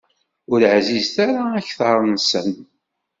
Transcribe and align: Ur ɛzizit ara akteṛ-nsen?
Ur 0.51 0.61
ɛzizit 0.75 1.15
ara 1.27 1.43
akteṛ-nsen? 1.59 2.49